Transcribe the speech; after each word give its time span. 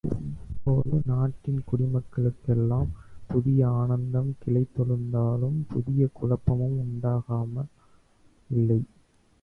இப்போது 0.49 1.01
நாட்டின் 1.05 1.63
குடிமக்களுக்கெல்லாம் 1.71 2.87
புதிய 3.27 3.69
ஆனந்தம் 3.71 4.35
கிளைத்தெழுந்தாலும், 4.45 5.59
புதிய 5.67 6.09
குழப்பமும் 6.13 6.77
உண்டாகாமல் 6.79 7.69
இல்லை. 8.49 8.81